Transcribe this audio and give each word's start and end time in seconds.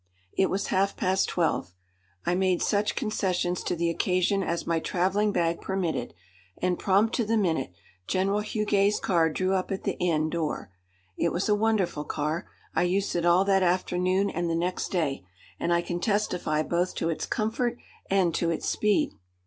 It 0.35 0.49
was 0.49 0.69
half 0.73 0.97
past 0.97 1.29
twelve. 1.29 1.75
I 2.25 2.33
made 2.33 2.63
such 2.63 2.95
concessions 2.95 3.61
to 3.65 3.75
the 3.75 3.91
occasion 3.91 4.41
as 4.41 4.65
my 4.65 4.79
travelling 4.79 5.31
bag 5.31 5.61
permitted, 5.61 6.15
and, 6.59 6.79
prompt 6.79 7.13
to 7.17 7.23
the 7.23 7.37
minute, 7.37 7.71
General 8.07 8.41
Huguet's 8.41 8.99
car 8.99 9.29
drew 9.29 9.53
up 9.53 9.71
at 9.71 9.83
the 9.83 9.99
inn 9.99 10.31
door. 10.31 10.71
It 11.19 11.31
was 11.31 11.47
a 11.49 11.53
wonderful 11.53 12.05
car. 12.05 12.47
I 12.73 12.81
used 12.81 13.15
it 13.15 13.27
all 13.27 13.45
that 13.45 13.61
afternoon 13.61 14.31
and 14.31 14.49
the 14.49 14.55
next 14.55 14.89
day, 14.91 15.23
and 15.59 15.71
I 15.71 15.83
can 15.83 15.99
testify 15.99 16.63
both 16.63 16.95
to 16.95 17.09
its 17.11 17.27
comfort 17.27 17.77
and 18.09 18.33
to 18.33 18.49
its 18.49 18.67
speed. 18.67 19.11